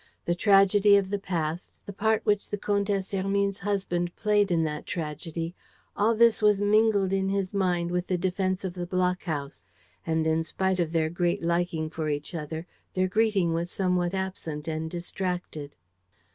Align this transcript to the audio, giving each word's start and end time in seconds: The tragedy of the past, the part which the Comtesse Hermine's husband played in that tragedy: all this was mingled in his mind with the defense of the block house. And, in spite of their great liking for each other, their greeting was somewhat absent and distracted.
The 0.25 0.33
tragedy 0.33 0.97
of 0.97 1.11
the 1.11 1.19
past, 1.19 1.77
the 1.85 1.93
part 1.93 2.25
which 2.25 2.49
the 2.49 2.57
Comtesse 2.57 3.11
Hermine's 3.11 3.59
husband 3.59 4.15
played 4.15 4.49
in 4.49 4.63
that 4.63 4.87
tragedy: 4.87 5.53
all 5.95 6.15
this 6.15 6.41
was 6.41 6.59
mingled 6.59 7.13
in 7.13 7.29
his 7.29 7.53
mind 7.53 7.91
with 7.91 8.07
the 8.07 8.17
defense 8.17 8.63
of 8.65 8.73
the 8.73 8.87
block 8.87 9.21
house. 9.25 9.63
And, 10.03 10.25
in 10.25 10.43
spite 10.43 10.79
of 10.79 10.91
their 10.91 11.11
great 11.11 11.43
liking 11.43 11.87
for 11.91 12.09
each 12.09 12.33
other, 12.33 12.65
their 12.95 13.07
greeting 13.07 13.53
was 13.53 13.69
somewhat 13.69 14.15
absent 14.15 14.67
and 14.67 14.89
distracted. 14.89 15.75